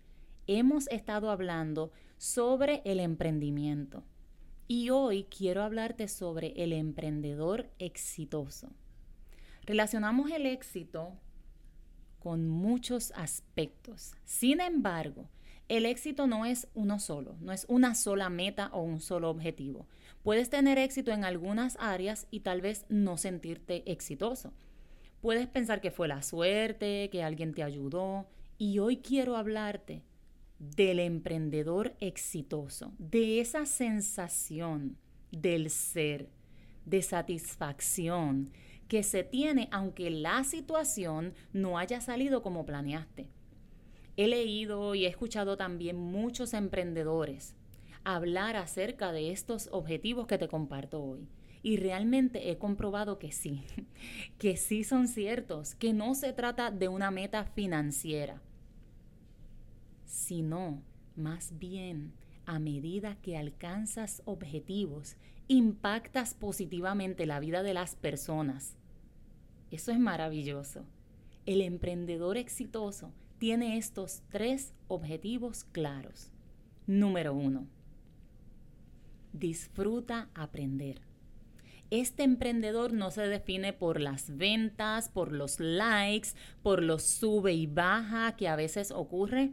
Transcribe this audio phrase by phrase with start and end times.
[0.46, 4.04] Hemos estado hablando sobre el emprendimiento
[4.72, 8.70] y hoy quiero hablarte sobre el emprendedor exitoso.
[9.66, 11.12] Relacionamos el éxito
[12.20, 14.14] con muchos aspectos.
[14.24, 15.28] Sin embargo,
[15.68, 19.88] el éxito no es uno solo, no es una sola meta o un solo objetivo.
[20.24, 24.54] Puedes tener éxito en algunas áreas y tal vez no sentirte exitoso.
[25.20, 28.26] Puedes pensar que fue la suerte, que alguien te ayudó.
[28.58, 30.02] Y hoy quiero hablarte
[30.62, 34.96] del emprendedor exitoso, de esa sensación
[35.32, 36.30] del ser,
[36.86, 38.52] de satisfacción
[38.88, 43.28] que se tiene aunque la situación no haya salido como planeaste.
[44.18, 47.56] He leído y he escuchado también muchos emprendedores
[48.04, 51.28] hablar acerca de estos objetivos que te comparto hoy.
[51.64, 53.64] Y realmente he comprobado que sí,
[54.38, 58.42] que sí son ciertos, que no se trata de una meta financiera,
[60.12, 60.84] sino
[61.16, 62.12] más bien
[62.46, 65.16] a medida que alcanzas objetivos,
[65.48, 68.76] impactas positivamente la vida de las personas.
[69.72, 70.86] Eso es maravilloso.
[71.46, 76.30] El emprendedor exitoso tiene estos tres objetivos claros.
[76.88, 77.68] Número uno,
[79.32, 81.02] disfruta aprender.
[81.90, 86.30] Este emprendedor no se define por las ventas, por los likes,
[86.64, 89.52] por los sube y baja que a veces ocurre.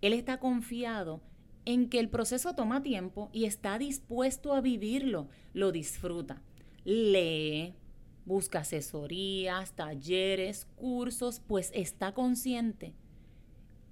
[0.00, 1.20] Él está confiado
[1.64, 6.42] en que el proceso toma tiempo y está dispuesto a vivirlo, lo disfruta.
[6.84, 7.74] Lee,
[8.24, 12.94] busca asesorías, talleres, cursos, pues está consciente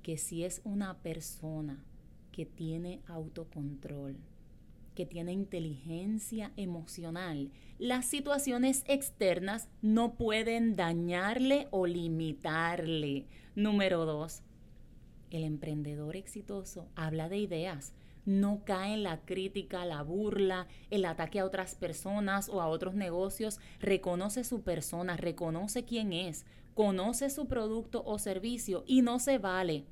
[0.03, 1.83] que si es una persona
[2.31, 4.17] que tiene autocontrol,
[4.95, 13.27] que tiene inteligencia emocional, las situaciones externas no pueden dañarle o limitarle.
[13.57, 14.43] Número dos,
[15.35, 17.93] el emprendedor exitoso habla de ideas,
[18.25, 22.95] no cae en la crítica, la burla, el ataque a otras personas o a otros
[22.95, 29.39] negocios, reconoce su persona, reconoce quién es, conoce su producto o servicio y no se
[29.39, 29.85] vale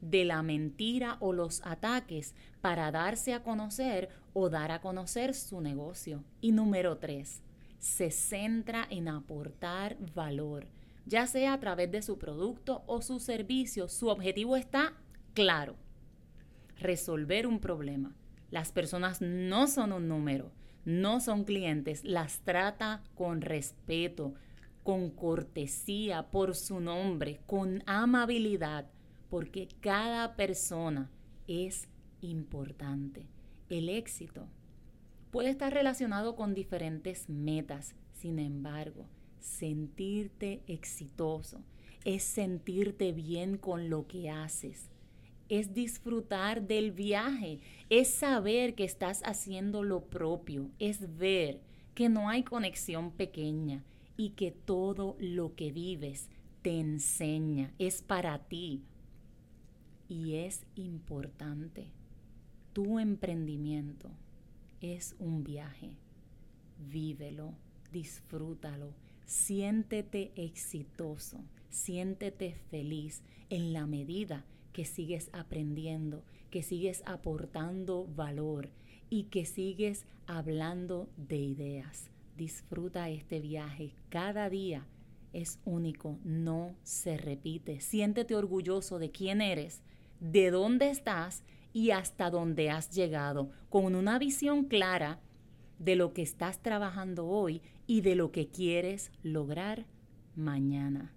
[0.00, 5.60] de la mentira o los ataques para darse a conocer o dar a conocer su
[5.60, 6.24] negocio.
[6.40, 7.40] Y número tres,
[7.78, 10.66] se centra en aportar valor
[11.06, 14.94] ya sea a través de su producto o su servicio, su objetivo está
[15.34, 15.76] claro,
[16.78, 18.14] resolver un problema.
[18.50, 20.52] Las personas no son un número,
[20.84, 24.34] no son clientes, las trata con respeto,
[24.82, 28.90] con cortesía por su nombre, con amabilidad,
[29.30, 31.10] porque cada persona
[31.46, 31.88] es
[32.20, 33.26] importante.
[33.68, 34.48] El éxito
[35.30, 39.06] puede estar relacionado con diferentes metas, sin embargo,
[39.42, 41.60] sentirte exitoso,
[42.04, 44.88] es sentirte bien con lo que haces,
[45.48, 47.60] es disfrutar del viaje,
[47.90, 51.60] es saber que estás haciendo lo propio, es ver
[51.94, 53.84] que no hay conexión pequeña
[54.16, 56.28] y que todo lo que vives
[56.62, 58.82] te enseña, es para ti
[60.08, 61.88] y es importante.
[62.72, 64.10] Tu emprendimiento
[64.80, 65.96] es un viaje,
[66.78, 67.52] vívelo,
[67.92, 68.94] disfrútalo
[69.26, 71.38] Siéntete exitoso,
[71.70, 78.70] siéntete feliz en la medida que sigues aprendiendo, que sigues aportando valor
[79.10, 82.10] y que sigues hablando de ideas.
[82.36, 83.94] Disfruta este viaje.
[84.08, 84.86] Cada día
[85.32, 87.80] es único, no se repite.
[87.80, 89.82] Siéntete orgulloso de quién eres,
[90.20, 95.20] de dónde estás y hasta dónde has llegado, con una visión clara
[95.84, 99.86] de lo que estás trabajando hoy y de lo que quieres lograr
[100.36, 101.12] mañana.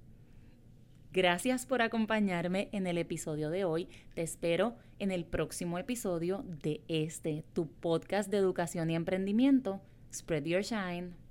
[1.14, 3.88] Gracias por acompañarme en el episodio de hoy.
[4.16, 9.82] Te espero en el próximo episodio de este, tu podcast de educación y emprendimiento,
[10.14, 11.25] Spread Your Shine.